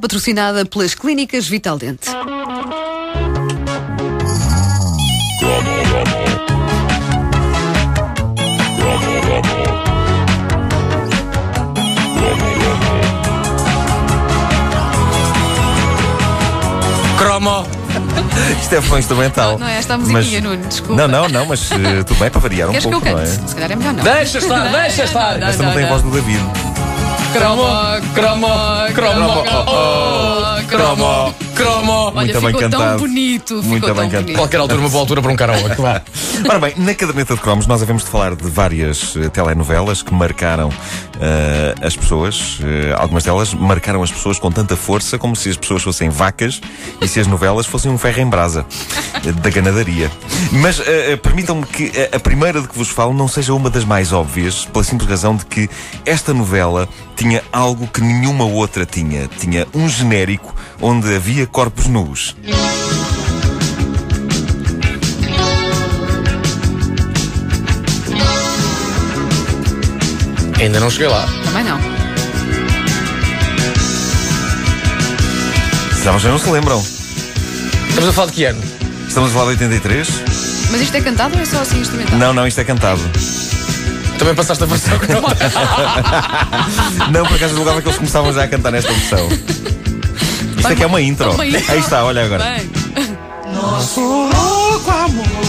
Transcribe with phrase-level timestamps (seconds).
[0.00, 2.08] Patrocinada pelas Clínicas Vital Dente.
[17.18, 17.66] Cromo.
[18.60, 19.58] Isto é fã instrumental.
[19.58, 21.02] Não é esta a musiquinha, Nuno, desculpa.
[21.02, 23.24] Não, não, não, mas eh, tudo bem para variar um Queres que eu pouco, não
[23.24, 23.44] cante?
[23.44, 23.48] é?
[23.48, 24.04] Se calhar é melhor não.
[24.04, 25.42] Deixa estar, deixa estar.
[25.42, 26.40] Esta não tem voz do David.
[27.32, 27.62] Cromo,
[28.14, 28.48] cromo, cromo,
[30.96, 31.92] cromo, cromo.
[31.92, 32.98] Olha, Muito bem ficou tão cantado.
[33.00, 33.54] bonito.
[33.62, 34.22] Muito ficou bem tão cantado.
[34.24, 34.36] bonito.
[34.38, 35.76] Qualquer altura, uma boa altura para um karaoke.
[35.80, 36.02] Claro.
[36.48, 40.12] Ora bem, na caderneta de cromos nós havemos de falar de várias eh, telenovelas que
[40.12, 40.70] marcaram
[41.20, 42.58] eh, as pessoas.
[42.62, 46.60] Eh, algumas delas marcaram as pessoas com tanta força como se as pessoas fossem vacas
[47.00, 48.64] e se as novelas fossem um ferro em brasa
[49.24, 50.10] eh, da ganadaria.
[50.52, 53.84] Mas eh, eh, permitam-me que a primeira de que vos falo não seja uma das
[53.84, 55.68] mais óbvias, pela simples razão de que
[56.04, 59.28] esta novela tinha algo que nenhuma outra tinha.
[59.38, 62.36] Tinha um genérico onde havia corpos nus.
[70.58, 71.26] Ainda não cheguei lá.
[71.44, 71.80] Também não.
[76.04, 76.84] Já vocês não se lembram.
[77.88, 78.62] Estamos a falar de que ano?
[79.08, 80.08] Estamos a falar de 83?
[80.70, 82.18] Mas isto é cantado ou é só assim instrumental?
[82.18, 83.00] Não, não, isto é cantado.
[84.18, 85.28] Também passaste a versão cromo.
[87.10, 89.28] Não, por acaso julgava que eles começavam já a cantar nesta versão.
[90.60, 91.32] Isto é que é uma intro.
[91.32, 91.72] Uma intro.
[91.72, 92.44] Aí está, olha agora.
[92.44, 92.70] Bem.
[93.54, 95.40] Nosso louco amor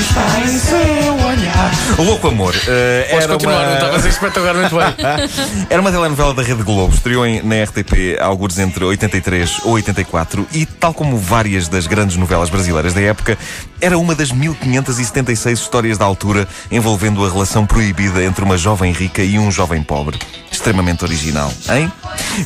[0.00, 1.70] está em seu olhar.
[1.98, 5.28] O Louco Amor Podes era, continuar, não estavas uma, espetacularmente bem.
[5.70, 6.94] era uma telenovela da Rede Globo.
[6.94, 11.86] Estreou em- na RTP há alguns entre 83 ou 84 e, tal como várias das
[11.86, 13.38] grandes novelas brasileiras da época,
[13.80, 19.22] era uma das 1576 histórias da altura envolvendo a relação proibida entre uma jovem rica
[19.22, 20.18] e um jovem pobre.
[20.50, 21.90] Extremamente original, hein?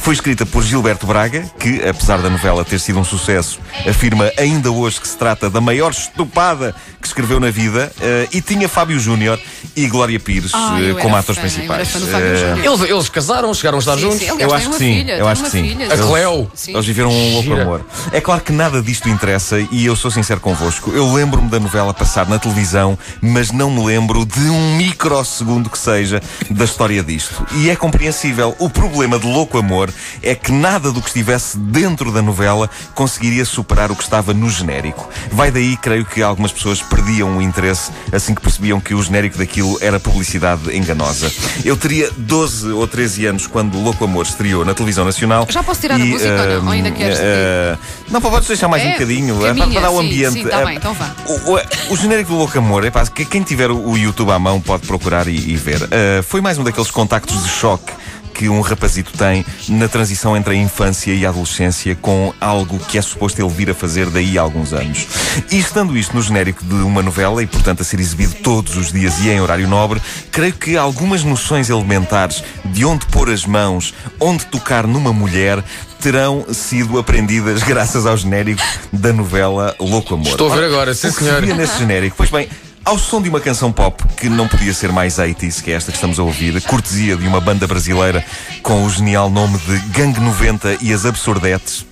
[0.01, 4.71] Foi escrita por Gilberto Braga, que, apesar da novela ter sido um sucesso, afirma ainda
[4.71, 8.99] hoje que se trata da maior estupada que escreveu na vida, eh, e tinha Fábio
[8.99, 9.39] Júnior
[9.77, 11.89] e Glória Pires Ah, eu como atores fã, principais.
[11.89, 12.59] Júnior.
[12.65, 14.19] Eles, eles casaram, chegaram a estar Sim, juntos.
[14.21, 14.27] sim.
[14.39, 15.63] Eu acho que sim, filha, eu acho que sim.
[15.69, 15.99] filha, A.
[15.99, 16.51] Cleo.
[16.55, 16.73] Sim.
[16.73, 17.63] Eles viveram um louco Gira.
[17.63, 17.87] amor.
[18.11, 20.91] É claro que nada disto interessa e eu sou sincero convosco.
[20.93, 25.79] Eu lembro-me da novela passar na televisão, mas não me lembro de um microsegundo que
[25.79, 27.47] seja da história disto.
[27.53, 28.57] E é compreensível.
[28.59, 29.74] O problema de Louco Amor
[30.23, 34.49] é que nada do que estivesse dentro da novela conseguiria superar o que estava no
[34.51, 35.09] genérico.
[35.33, 39.39] Vai daí, creio que algumas pessoas perdiam o interesse assim que percebiam que o genérico
[39.39, 41.31] daquilo era publicidade enganosa.
[41.65, 45.47] Eu teria 12 ou 13 anos quando Louco Amor estreou na televisão nacional.
[45.51, 46.67] Já posso tirar a e, música ou não?
[46.67, 47.77] Ou ainda queres eh,
[48.11, 50.33] Não, pá, podes deixar mais um É, bocadinho que é é, para, dar o ambiente.
[50.35, 51.15] sim, tá Eh, bem, então vá.
[51.27, 54.39] O, o- o genérico do Louco Amor, é pá, que- quem tiver o, YouTube à
[54.39, 55.87] mão pode procurar e, e ver.
[55.91, 57.93] Eh, foi mais um daqueles contactos de choque
[58.35, 62.99] que um rapazito tem na transição entre a infância e a adolescência com algo que
[62.99, 65.07] é suposto ele vir a fazer daí a alguns anos.
[65.51, 68.93] E estando isto no genérico de uma novela e, portanto, a ser exibido todos os
[68.93, 70.03] dias e em horário nobre,
[70.33, 75.63] creio que algumas noções elementares de onde pôr as mãos, onde tocar numa mulher,
[76.01, 78.63] terão sido aprendidas graças ao genérico
[78.93, 80.33] da novela Louco Amor.
[80.33, 81.41] Estou a ver agora, sim, O que senhor.
[81.43, 82.17] nesse genérico?
[82.17, 82.49] Pois bem,
[82.85, 85.97] ao som de uma canção pop que não podia ser mais 80s, que esta que
[85.97, 88.25] estamos a ouvir, cortesia de uma banda brasileira
[88.63, 91.87] com o genial nome de Gangue 90 e as Absurdetes.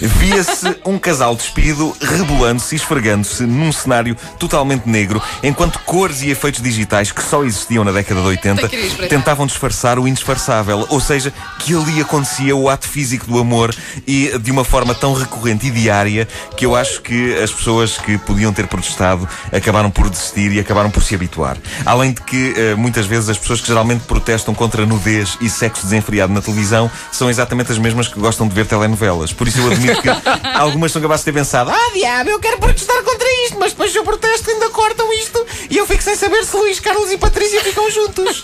[0.00, 6.62] Via-se um casal despido rebolando-se e esfregando-se num cenário totalmente negro, enquanto cores e efeitos
[6.62, 9.18] digitais que só existiam na década de 80 Tem que ir espreitar.
[9.18, 10.86] tentavam disfarçar o indisfarçável.
[10.88, 13.74] Ou seja, que ali acontecia o ato físico do amor
[14.06, 18.16] e de uma forma tão recorrente e diária que eu acho que as pessoas que
[18.18, 21.56] podiam ter protestado acabaram por desistir e acabaram por se habituar.
[21.84, 25.82] Além de que eh, muitas vezes as pessoas que geralmente protestam contra nudez e sexo
[25.84, 29.32] desenfreado na televisão são exatamente as mesmas que gostam de ver telenovelas.
[29.32, 30.08] Por isso eu admito que
[30.54, 33.92] algumas são capazes de ter pensado: ah, diabo, eu quero protestar contra isto, mas depois
[33.92, 37.18] se eu protesto ainda cortam isto e eu fico sem saber se Luís Carlos e
[37.18, 38.40] Patrícia ficam juntos.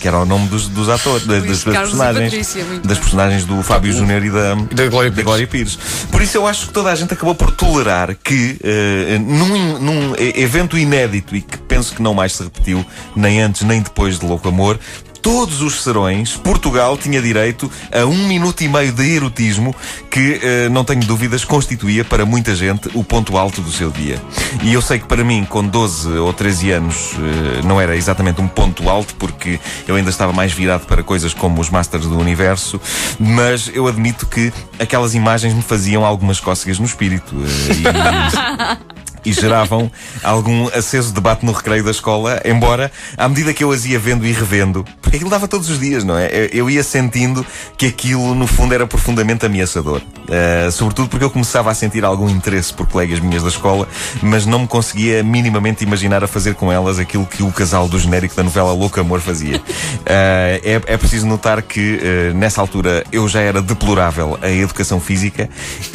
[0.00, 2.30] Que era o nome dos, dos atores, das, das- personagens.
[2.30, 5.24] Patrícia, das personagens do Fábio Júnior e da, Da Glória Pires.
[5.24, 5.78] Glória Pires.
[6.12, 10.14] Por isso eu acho que toda a gente acabou por tolerar que, eh, num, num
[10.18, 12.84] evento inédito e que penso que não mais se repetiu,
[13.16, 14.78] nem antes nem depois de Louco Amor,
[15.28, 19.76] todos os serões, Portugal tinha direito a um minuto e meio de erotismo
[20.10, 24.18] que, eh, não tenho dúvidas, constituía para muita gente o ponto alto do seu dia.
[24.62, 28.40] E eu sei que para mim, com 12 ou 13 anos, eh, não era exatamente
[28.40, 32.18] um ponto alto, porque eu ainda estava mais virado para coisas como os Masters do
[32.18, 32.80] Universo,
[33.20, 37.34] mas eu admito que aquelas imagens me faziam algumas cócegas no espírito.
[37.44, 38.88] eh, e-
[39.28, 39.90] e geravam
[40.22, 44.26] algum aceso debate no recreio da escola, embora, à medida que eu as ia vendo
[44.26, 46.30] e revendo, porque aquilo dava todos os dias, não é?
[46.52, 47.46] Eu- ia sentindo
[47.78, 50.02] que aquilo, no fundo, era profundamente ameaçador.
[50.28, 53.88] Uh, sobretudo porque eu começava a sentir algum interesse por colegas minhas da escola,
[54.22, 57.98] mas não me conseguia minimamente imaginar a fazer com elas aquilo que o casal do
[57.98, 59.56] genérico da novela Louco Amor fazia.
[59.56, 59.62] Uh,
[60.06, 65.48] é, é preciso notar que, uh, nessa altura, eu já era deplorável a educação física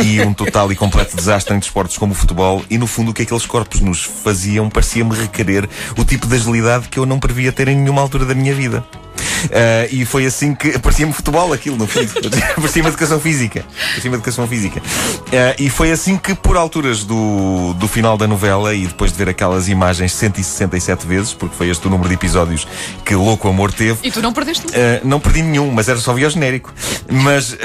[0.03, 3.13] e um total e completo desastre em desportos como o futebol, e no fundo, o
[3.13, 5.67] que aqueles corpos nos faziam parecia-me requerer
[5.97, 8.83] o tipo de agilidade que eu não previa ter em nenhuma altura da minha vida.
[9.45, 12.11] Uh, e foi assim que parecia-me futebol aquilo, no fundo.
[12.55, 13.65] parecia-me educação física.
[13.89, 14.79] Parecia-me educação física.
[14.79, 19.17] Uh, e foi assim que, por alturas do, do final da novela e depois de
[19.17, 22.67] ver aquelas imagens 167 vezes, porque foi este o número de episódios
[23.05, 25.01] que Louco Amor teve, E tu não perdeste nada.
[25.03, 26.73] Uh, não perdi nenhum, mas era só via genérico.
[27.09, 27.57] Mas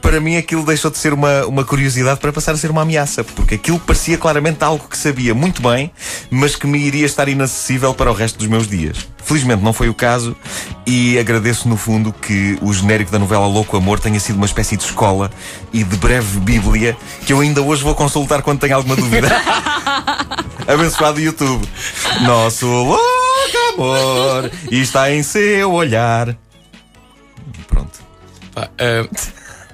[0.00, 3.24] para mim aquilo deixou de ser uma, uma curiosidade para passar a ser uma ameaça,
[3.24, 5.90] porque aquilo parecia claramente algo que sabia muito bem,
[6.30, 9.06] mas que me iria estar inacessível para o resto dos meus dias.
[9.26, 10.36] Felizmente não foi o caso
[10.86, 14.76] e agradeço no fundo que o genérico da novela Louco Amor tenha sido uma espécie
[14.76, 15.32] de escola
[15.72, 16.96] e de breve bíblia
[17.26, 19.26] que eu ainda hoje vou consultar quando tenho alguma dúvida.
[20.64, 21.68] Abençoado YouTube.
[22.22, 23.02] Nosso louco
[23.74, 26.36] amor está em seu olhar.
[27.66, 27.98] Pronto.
[28.54, 28.68] Ah,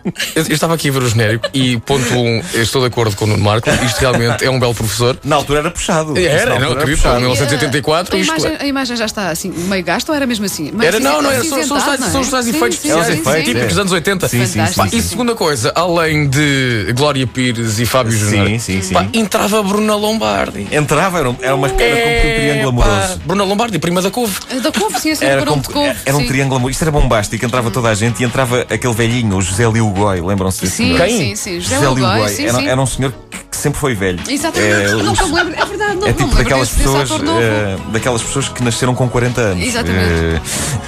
[0.05, 3.15] eu, eu estava aqui a ver o genérico e, ponto um, eu estou de acordo
[3.17, 3.69] com o Nuno Marco.
[3.85, 5.19] Isto realmente é um belo professor.
[5.25, 6.17] Na altura era puxado.
[6.19, 7.19] Era, não, puxado.
[7.19, 8.63] em 1984, a, isto imagem, é.
[8.63, 10.71] a imagem já está assim, meio gasta ou era mesmo assim?
[10.73, 12.11] Meio Era, não, não, era, são, são, os tais- não é?
[12.11, 14.29] são os tais Sim, efeitos especiais típicos dos anos 80.
[14.29, 14.97] Sim, sim, sim, sim.
[14.97, 18.95] E segunda coisa, além de Glória Pires e Fábio Júnior, sim, sim.
[18.95, 20.67] pá, entrava Bruna Lombardi.
[20.71, 23.21] Entrava, era, era, uma, era como um triângulo Pá, amoroso.
[23.25, 24.39] Bruna Lombardi, prima da couve.
[24.63, 25.97] Da couve, sim, assim, Era, como, de couve.
[26.05, 26.73] era um triângulo amoroso.
[26.73, 27.45] Isto era bombástico.
[27.45, 30.21] Entrava toda a gente e entrava aquele velhinho, o José Liu Goi.
[30.21, 31.09] Lembram-se desse Sim, senhor?
[31.09, 31.61] sim, sim.
[31.61, 32.29] José José Liu Lugói, Goi.
[32.29, 32.67] sim, Era, sim.
[32.69, 34.19] era um senhor que, que sempre foi velho.
[34.29, 34.73] Exatamente.
[34.73, 35.55] É, não, eu me lembro.
[35.55, 38.95] É verdade, não, É não tipo me lembro daquelas pessoas, eh, daquelas pessoas que nasceram
[38.95, 39.65] com 40 anos.
[39.65, 40.41] Exatamente.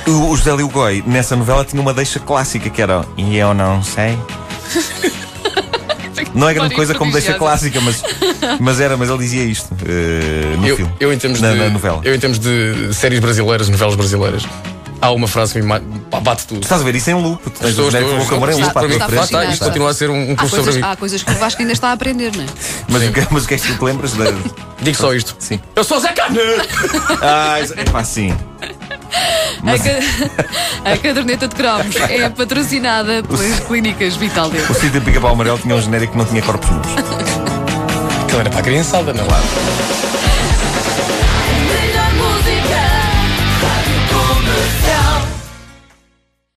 [0.06, 3.36] Eh, o, o José Liu Goi, nessa novela, tinha uma deixa clássica que era E
[3.36, 4.18] eu não sei.
[6.34, 8.02] Não é grande coisa como deixa clássica, mas,
[8.58, 10.92] mas era, mas ele dizia isto eh, no Eu, filme.
[10.98, 12.00] eu, em termos na, de, na novela.
[12.02, 14.42] eu, em termos de séries brasileiras, novelas brasileiras,
[15.04, 15.80] há uma frase que me
[16.10, 16.62] pá, bate tudo.
[16.62, 17.42] Estás a ver isso em loop.
[17.42, 19.18] Tu tens Estou, o genérico Louco Amor em estou, loop para mim, está frente.
[19.18, 20.82] lá está, isto continua a ser um, um curso sobre coisas, mim.
[20.90, 22.46] há coisas que o Vasco ainda está a aprender, não é?
[22.88, 24.24] Mas, o que, mas o que é que tu te lembras da.
[24.80, 25.36] Digo só isto.
[25.38, 25.60] Sim.
[25.76, 26.62] Eu sou Zé Canedo!
[27.22, 28.34] Ah, é pá, sim.
[29.62, 34.68] A, ca- a caderneta de cromos é patrocinada pelas clínicas Vital Deus.
[34.68, 36.86] O sítio de Pica-Pau Amarelo tinha um genérico que não tinha corpos nus.
[38.24, 40.03] Aquilo era para a criançada, não é?